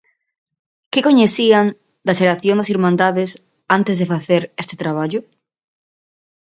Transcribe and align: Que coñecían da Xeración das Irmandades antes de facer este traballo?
Que 0.91 1.05
coñecían 1.07 1.65
da 2.05 2.13
Xeración 2.19 2.55
das 2.57 2.71
Irmandades 2.75 3.29
antes 3.77 3.95
de 4.01 4.09
facer 4.13 4.41
este 4.63 4.75
traballo? 4.81 5.19